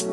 [0.00, 0.12] What's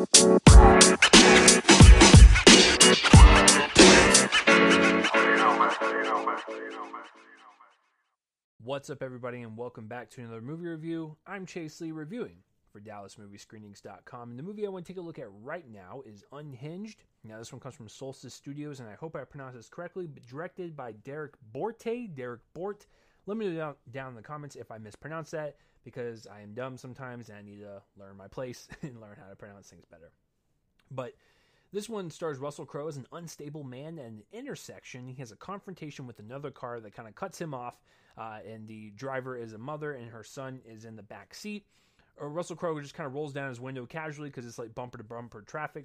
[8.90, 11.16] up, everybody, and welcome back to another movie review.
[11.26, 12.36] I'm Chase Lee reviewing
[12.70, 16.22] for DallasMovieScreenings.com, and the movie I want to take a look at right now is
[16.32, 17.04] Unhinged.
[17.24, 20.26] Now, this one comes from Solstice Studios, and I hope I pronounce this correctly, but
[20.26, 22.14] directed by Derrick Borte.
[22.14, 22.86] Derrick Bort.
[23.28, 26.78] Let me know down, in the comments if I mispronounce that, because I am dumb
[26.78, 30.12] sometimes and I need to learn my place and learn how to pronounce things better.
[30.90, 31.12] But
[31.70, 35.08] this one stars Russell Crowe as an unstable man at an intersection.
[35.08, 37.78] He has a confrontation with another car that kind of cuts him off,
[38.16, 41.66] uh, and the driver is a mother, and her son is in the back seat.
[42.16, 44.96] Or Russell Crowe just kind of rolls down his window casually because it's like bumper
[44.96, 45.84] to bumper traffic.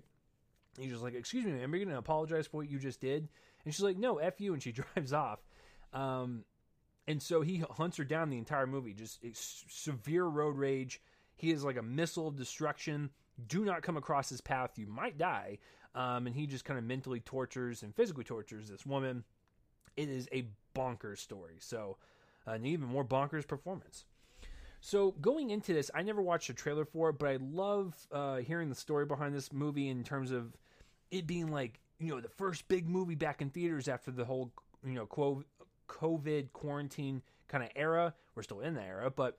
[0.79, 3.01] He's just like, "Excuse me, man, are you going to apologize for what you just
[3.01, 3.27] did?"
[3.65, 5.39] And she's like, "No, f you," and she drives off.
[5.91, 6.45] Um,
[7.07, 9.19] and so he hunts her down the entire movie, just
[9.69, 11.01] severe road rage.
[11.35, 13.09] He is like a missile of destruction.
[13.47, 15.59] Do not come across his path; you might die.
[15.95, 19.23] Um, and he just kind of mentally tortures and physically tortures this woman.
[19.95, 21.57] It is a bonkers story.
[21.59, 21.97] So,
[22.47, 24.05] uh, an even more bonkers performance.
[24.81, 28.37] So going into this, I never watched a trailer for it, but I love uh,
[28.37, 30.57] hearing the story behind this movie in terms of
[31.09, 34.51] it being like you know the first big movie back in theaters after the whole
[34.85, 35.05] you know
[35.93, 38.13] COVID quarantine kind of era.
[38.35, 39.37] We're still in that era, but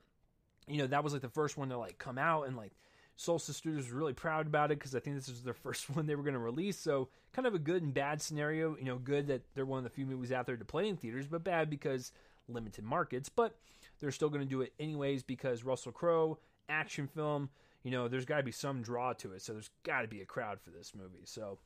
[0.67, 2.73] you know that was like the first one to like come out and like
[3.17, 6.07] Solstice Studios was really proud about it because I think this was their first one
[6.07, 6.79] they were going to release.
[6.79, 8.77] So kind of a good and bad scenario.
[8.77, 10.97] You know, good that they're one of the few movies out there to play in
[10.97, 12.13] theaters, but bad because
[12.49, 13.29] limited markets.
[13.29, 13.57] But
[14.01, 17.51] they're still going to do it anyways because Russell Crowe, action film,
[17.83, 19.43] you know, there's got to be some draw to it.
[19.43, 21.25] So there's got to be a crowd for this movie.
[21.25, 21.59] So,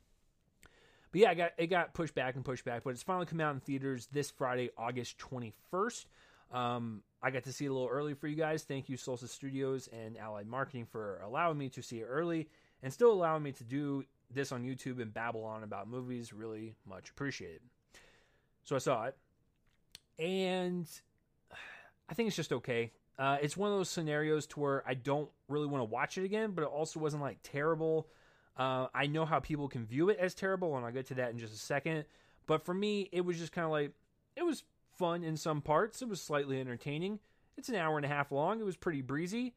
[1.11, 3.41] but yeah, it got, it got pushed back and pushed back, but it's finally come
[3.41, 6.05] out in theaters this Friday, August 21st.
[6.51, 8.63] Um, I got to see it a little early for you guys.
[8.63, 12.47] Thank you, Solstice Studios and Allied Marketing, for allowing me to see it early
[12.81, 16.33] and still allowing me to do this on YouTube and babble on about movies.
[16.33, 17.61] Really much appreciated.
[18.63, 19.17] So I saw it,
[20.17, 20.87] and
[22.09, 22.91] I think it's just okay.
[23.17, 26.23] Uh, it's one of those scenarios to where I don't really want to watch it
[26.23, 28.07] again, but it also wasn't like terrible.
[28.59, 31.31] Uh, I know how people can view it as terrible, and I'll get to that
[31.31, 32.05] in just a second.
[32.45, 33.93] But for me, it was just kind of like
[34.35, 34.63] it was
[34.97, 36.01] fun in some parts.
[36.01, 37.19] It was slightly entertaining.
[37.57, 38.59] It's an hour and a half long.
[38.59, 39.53] It was pretty breezy,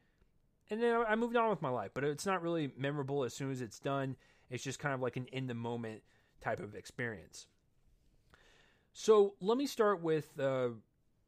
[0.71, 1.91] and then I moved on with my life.
[1.93, 4.17] But it's not really memorable as soon as it's done.
[4.51, 6.03] It's just kind of like an in the moment
[6.41, 7.47] type of experience.
[8.93, 10.69] So let me start with uh,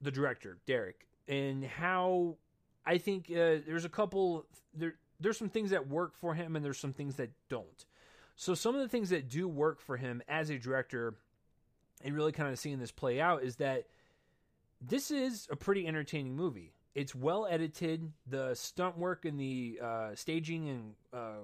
[0.01, 2.37] the director, Derrick and how
[2.87, 6.65] I think uh, there's a couple there there's some things that work for him and
[6.65, 7.87] there's some things that don't.
[8.37, 11.15] So some of the things that do work for him as a director
[12.03, 13.85] and really kind of seeing this play out is that
[14.81, 16.73] this is a pretty entertaining movie.
[16.95, 18.13] It's well edited.
[18.27, 21.43] The stunt work and the uh, staging and uh,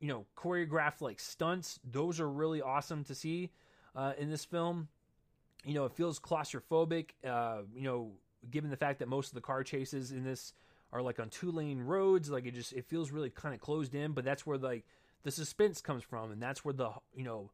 [0.00, 3.50] you know choreographed like stunts, those are really awesome to see
[3.94, 4.88] uh, in this film.
[5.64, 7.10] You know, it feels claustrophobic.
[7.26, 8.12] Uh, you know,
[8.50, 10.52] given the fact that most of the car chases in this
[10.92, 13.94] are like on two lane roads, like it just it feels really kind of closed
[13.94, 14.12] in.
[14.12, 14.84] But that's where like
[15.22, 17.50] the suspense comes from, and that's where the you know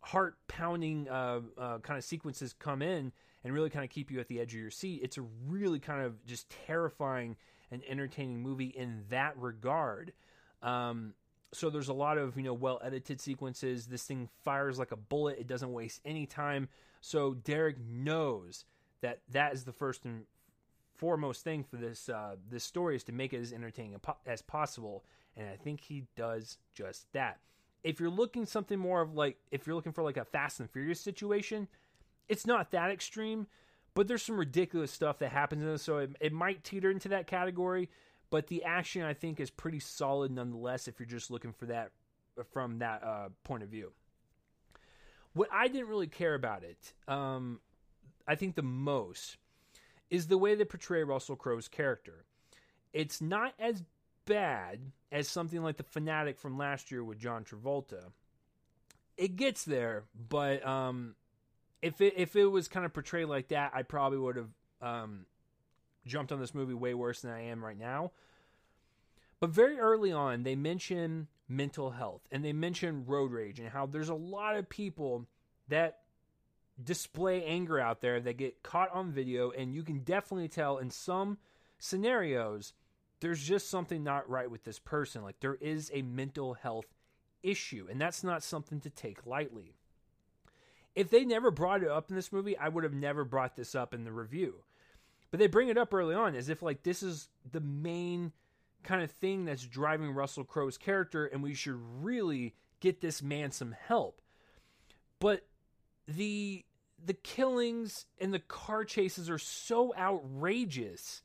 [0.00, 3.12] heart pounding uh, uh, kind of sequences come in
[3.44, 5.00] and really kind of keep you at the edge of your seat.
[5.02, 7.36] It's a really kind of just terrifying
[7.70, 10.12] and entertaining movie in that regard.
[10.62, 11.14] Um,
[11.52, 13.86] so there's a lot of you know well edited sequences.
[13.86, 15.38] This thing fires like a bullet.
[15.38, 16.68] It doesn't waste any time.
[17.00, 18.64] So Derrick knows
[19.00, 20.22] that that is the first and
[21.02, 25.02] foremost thing for this uh, this story is to make it as entertaining as possible,
[25.36, 27.40] and I think he does just that.
[27.82, 30.70] If you're looking something more of like if you're looking for like a Fast and
[30.70, 31.66] Furious situation,
[32.28, 33.48] it's not that extreme,
[33.94, 37.08] but there's some ridiculous stuff that happens in this, so it, it might teeter into
[37.08, 37.90] that category.
[38.30, 40.86] But the action I think is pretty solid nonetheless.
[40.86, 41.90] If you're just looking for that
[42.52, 43.90] from that uh, point of view.
[45.32, 47.58] What I didn't really care about it, um,
[48.28, 49.38] I think the most
[50.12, 52.26] is the way they portray Russell Crowe's character.
[52.92, 53.82] It's not as
[54.26, 58.12] bad as something like The Fanatic from last year with John Travolta.
[59.16, 61.14] It gets there, but um,
[61.80, 64.50] if it if it was kind of portrayed like that, I probably would have
[64.82, 65.24] um,
[66.06, 68.12] jumped on this movie way worse than I am right now.
[69.40, 73.86] But very early on, they mention mental health and they mention road rage and how
[73.86, 75.26] there's a lot of people
[75.68, 76.00] that
[76.82, 80.90] display anger out there that get caught on video, and you can definitely tell in
[80.90, 81.38] some
[81.78, 82.72] scenarios
[83.20, 85.22] there's just something not right with this person.
[85.22, 86.86] Like there is a mental health
[87.42, 89.74] issue, and that's not something to take lightly.
[90.94, 93.74] If they never brought it up in this movie, I would have never brought this
[93.74, 94.64] up in the review.
[95.30, 98.32] But they bring it up early on as if like this is the main
[98.82, 103.50] kind of thing that's driving Russell Crowe's character, and we should really get this man
[103.50, 104.20] some help.
[105.18, 105.46] But
[106.06, 106.64] the
[107.04, 111.22] the killings and the car chases are so outrageous.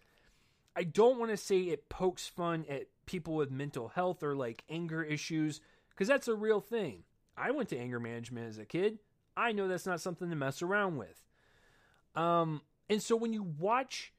[0.75, 4.63] I don't want to say it pokes fun at people with mental health or like
[4.69, 7.03] anger issues because that's a real thing.
[7.35, 8.99] I went to anger management as a kid.
[9.35, 11.23] I know that's not something to mess around with.
[12.15, 14.13] Um, and so when you watch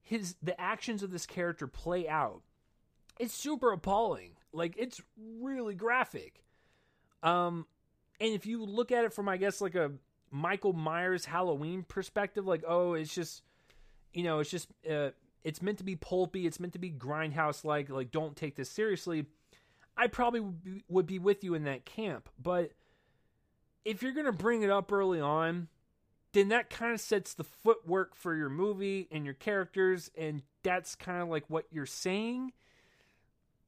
[0.00, 2.42] his the actions of this character play out,
[3.18, 4.32] it's super appalling.
[4.52, 5.00] Like it's
[5.40, 6.42] really graphic.
[7.22, 7.66] Um,
[8.22, 9.90] and if you look at it from I guess like a
[10.30, 13.42] Michael Myers Halloween perspective, like oh, it's just
[14.14, 15.10] you know, it's just uh,
[15.42, 17.90] it's meant to be pulpy, it's meant to be grindhouse like.
[17.90, 19.26] Like don't take this seriously.
[19.96, 22.70] I probably would be, would be with you in that camp, but
[23.84, 25.66] if you're gonna bring it up early on,
[26.32, 30.94] then that kind of sets the footwork for your movie and your characters, and that's
[30.94, 32.52] kind of like what you're saying.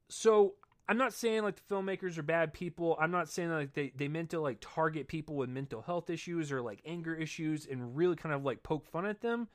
[0.09, 0.55] So
[0.89, 2.97] I'm not saying like the filmmakers are bad people.
[3.01, 6.53] I'm not saying like they, they meant to like target people with mental health issues
[6.53, 9.49] or like anger issues and really kind of like poke fun at them.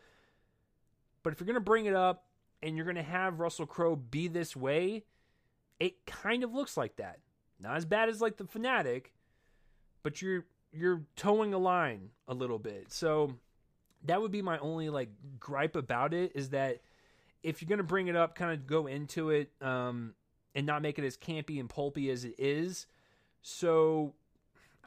[1.21, 2.25] But if you're gonna bring it up
[2.63, 5.03] and you're gonna have Russell Crowe be this way,
[5.79, 7.19] it kind of looks like that.
[7.59, 9.13] Not as bad as like the fanatic,
[10.01, 12.91] but you're you're toeing a line a little bit.
[12.91, 13.35] So
[14.05, 15.09] that would be my only like
[15.39, 16.79] gripe about it is that
[17.43, 20.15] if you're gonna bring it up, kind of go into it um,
[20.55, 22.87] and not make it as campy and pulpy as it is.
[23.41, 24.13] So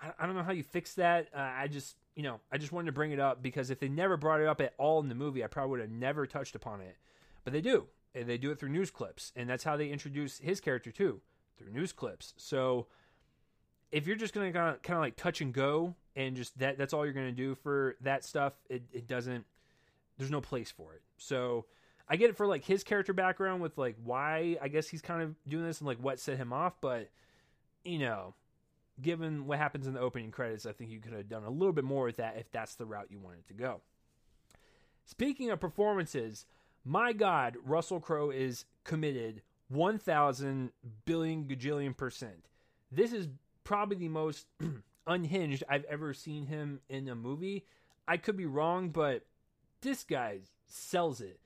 [0.00, 1.28] I, I don't know how you fix that.
[1.34, 3.88] Uh, I just you know I just wanted to bring it up because if they
[3.88, 6.54] never brought it up at all in the movie, I probably would have never touched
[6.54, 6.96] upon it.
[7.44, 7.86] But they do.
[8.14, 11.22] And they do it through news clips, and that's how they introduce his character too
[11.56, 12.34] through news clips.
[12.36, 12.86] So
[13.90, 17.04] if you're just gonna kind of, like touch and go and just that that's all
[17.04, 19.46] you're gonna do for that stuff, it, it doesn't.
[20.18, 21.02] There's no place for it.
[21.16, 21.64] So
[22.12, 25.22] I get it for like his character background with like why I guess he's kind
[25.22, 27.08] of doing this and like what set him off, but
[27.86, 28.34] you know,
[29.00, 31.72] given what happens in the opening credits, I think you could have done a little
[31.72, 33.80] bit more with that if that's the route you wanted to go.
[35.06, 36.44] Speaking of performances,
[36.84, 40.70] my God, Russell Crowe is committed 1,000
[41.06, 42.44] billion gajillion percent.
[42.90, 43.26] This is
[43.64, 44.48] probably the most
[45.06, 47.64] unhinged I've ever seen him in a movie.
[48.06, 49.24] I could be wrong, but
[49.80, 51.38] this guy sells it.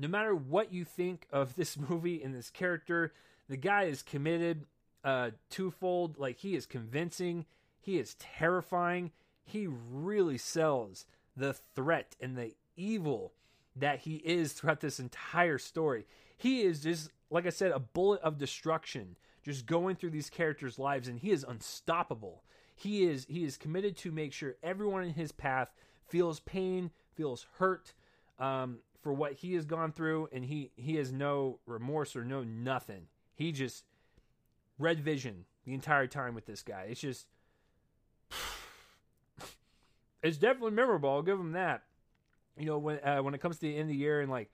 [0.00, 3.12] No matter what you think of this movie and this character,
[3.48, 4.66] the guy is committed
[5.04, 6.18] uh twofold.
[6.18, 7.46] Like he is convincing,
[7.80, 9.12] he is terrifying.
[9.44, 11.06] He really sells
[11.36, 13.32] the threat and the evil
[13.76, 16.06] that he is throughout this entire story.
[16.36, 20.78] He is just like I said, a bullet of destruction just going through these characters'
[20.78, 22.42] lives, and he is unstoppable.
[22.74, 25.72] He is he is committed to make sure everyone in his path
[26.08, 27.92] feels pain, feels hurt
[28.38, 32.42] um, for what he has gone through, and he he has no remorse or no
[32.42, 33.06] nothing.
[33.34, 33.84] He just
[34.78, 36.86] red vision the entire time with this guy.
[36.88, 37.26] It's just
[40.22, 41.10] it's definitely memorable.
[41.10, 41.82] I'll give him that.
[42.58, 44.50] You know, when uh, when it comes to the end of the year and like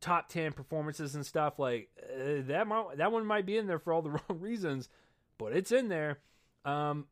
[0.00, 3.78] top 10 performances and stuff like uh, that might, that one might be in there
[3.78, 4.88] for all the wrong reasons
[5.38, 6.18] but it's in there
[6.64, 7.06] um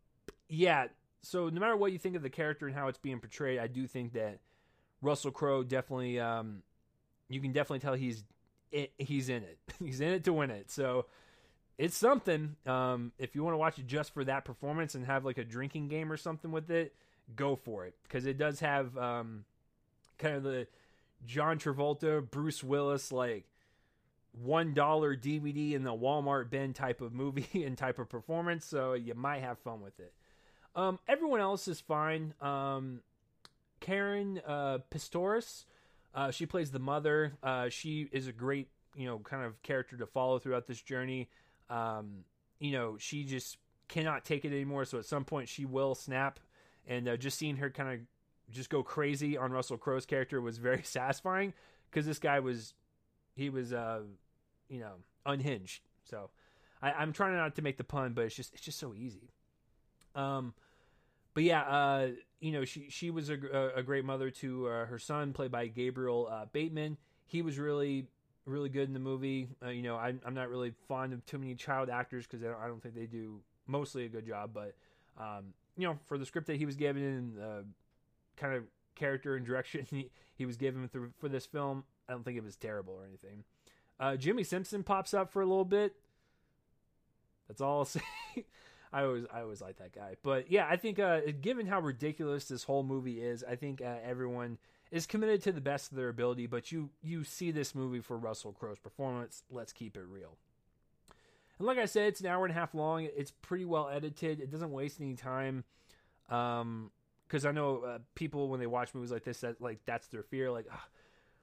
[0.49, 0.87] yeah
[1.23, 3.67] so no matter what you think of the character and how it's being portrayed i
[3.67, 4.39] do think that
[5.07, 6.63] russell crowe definitely um
[7.29, 8.25] you can definitely tell he's
[8.73, 11.07] it, he's in it he's in it to win it so
[11.79, 15.25] it's something um if you want to watch it just for that performance and have
[15.25, 16.95] like a drinking game or something with it
[17.35, 19.45] go for it because it does have um
[20.19, 20.67] kind of the
[21.25, 23.45] John Travolta, Bruce Willis, like
[24.33, 28.65] one dollar DVD in the Walmart bin type of movie and type of performance.
[28.65, 30.13] So you might have fun with it.
[30.75, 32.35] Um, everyone else is fine.
[32.41, 33.01] Um,
[33.87, 35.65] Caren uh, Pistorius,
[36.15, 37.35] uh, she plays the mother.
[37.43, 41.29] Uh, she is a great, you know, kind of character to follow throughout this journey.
[41.69, 42.25] Um,
[42.59, 44.85] you know, she just cannot take it anymore.
[44.85, 46.41] So at some point, she will snap.
[46.87, 48.01] And uh, just seeing her kind of
[48.51, 51.53] just go crazy on Russell Crowe's character was very satisfying
[51.91, 52.75] because this guy was
[53.35, 54.01] he was uh
[54.69, 55.83] you know unhinged.
[56.05, 56.31] So
[56.81, 59.31] I, I'm trying not to make the pun, but it's just it's just so easy.
[60.15, 60.55] Um,
[61.37, 62.09] but yeah, uh,
[62.41, 63.35] you know she she was a,
[63.77, 66.97] a great mother to uh, her son, played by Gabriel uh, Bateman.
[67.27, 68.07] He was really
[68.47, 69.51] really good in the movie.
[69.63, 72.47] Uh, you know, I'm I'm not really fond of too many child actors because I
[72.47, 74.77] don't, I don't think they do mostly a good job, but
[75.21, 77.67] um, you know, for the script that he was given and
[78.39, 78.65] kind of
[78.95, 82.45] character and direction he, he was given through, for this film, I don't think it
[82.45, 83.45] was terrible or anything.
[84.01, 85.97] Uh, Jimmy Simpson pops up for a little bit.
[87.47, 88.01] That's all I'll say.
[88.97, 90.17] I always I always like that guy.
[90.23, 93.97] But yeah, I think uh, given how ridiculous this whole movie is, I think uh,
[94.03, 94.57] everyone
[94.91, 96.47] is committed to the best of their ability.
[96.47, 99.43] But you you see this movie for Russell Crowe's performance.
[99.51, 100.39] Let's keep it real.
[101.59, 103.07] And like I said, it's an hour and a half long.
[103.15, 104.41] It's pretty well edited.
[104.41, 105.65] It doesn't waste any time.
[106.31, 106.91] Um,
[107.29, 110.23] because I know uh, people when they watch movies like this, that like that's their
[110.23, 110.51] fear.
[110.51, 110.87] Like, ah,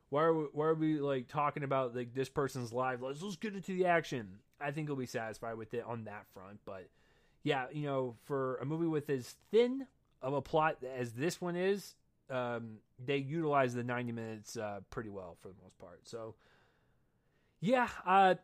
[0.09, 2.97] why are we, why are we like talking about like this person's life?
[3.01, 4.39] Let's let's get into the action.
[4.59, 6.59] I think you'll be satisfied with it on that front.
[6.65, 6.87] But
[7.43, 9.85] yeah, you know, for a movie with as thin
[10.21, 11.95] of a plot as this one is,
[12.29, 16.01] um, they utilize the 90 minutes uh, pretty well for the most part.
[16.07, 16.35] So
[17.59, 18.35] yeah, uh,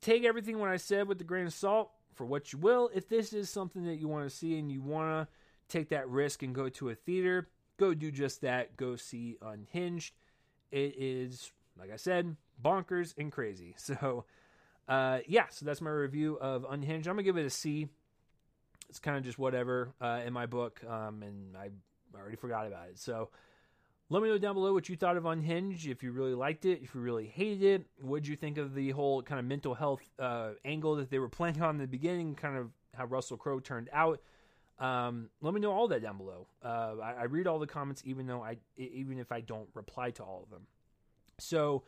[0.00, 2.90] take everything what I said with a grain of salt for what you will.
[2.94, 5.34] If this is something that you want to see and you want to
[5.68, 8.76] take that risk and go to a theater, go do just that.
[8.76, 10.14] Go see Unhinged.
[10.70, 13.74] It is, like I said, bonkers and crazy.
[13.84, 14.24] So,
[14.88, 17.06] uh, yeah, so that's my review of Unhinged.
[17.06, 17.88] I'm to give it a C.
[18.88, 21.70] It's kind of just whatever uh, in my book, um, and I
[22.16, 22.98] already forgot about it.
[22.98, 23.30] So,
[24.10, 26.82] let me know down below what you thought of Unhinged, if you really liked it,
[26.82, 27.86] if you really hated it.
[28.00, 31.18] What did you think of the whole kind of mental health uh, angle that they
[31.18, 34.20] were playing on in the beginning, kind of how Russell Crowe turned out?
[34.78, 36.48] Um, let me know all that down below.
[36.62, 40.10] Uh, I, I, read all the comments, even though I, even if I don't reply
[40.10, 40.66] to all of them.
[41.38, 41.84] So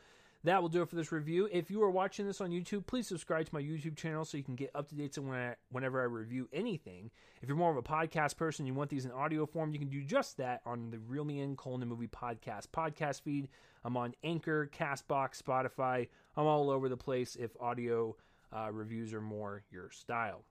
[0.47, 1.49] that will do it for this review.
[1.51, 4.45] If you are watching this on YouTube, please subscribe to my YouTube channel so you
[4.45, 7.11] can get up to date when I, whenever I review anything.
[7.43, 9.89] If you're more of a podcast person, you want these in audio form, you can
[9.89, 13.49] do just that on the Reel Me In Colon Movie Podcast podcast feed.
[13.85, 16.09] I'm on Anchor, Castbox, Spotify.
[16.37, 18.17] I'm all over the place if audio
[18.53, 20.45] uh, reviews are more your style.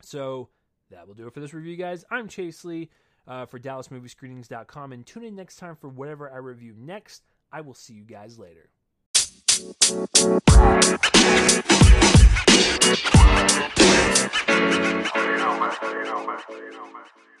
[0.00, 0.48] So
[0.90, 2.04] that will do it for this review, guys.
[2.10, 2.88] I'm Chase Lee
[3.26, 7.24] uh, for DallasMovieScreenings.com, and tune in next time for whatever I review next.
[7.52, 8.70] I will see you guys later.
[9.58, 9.74] Man.
[16.68, 17.37] You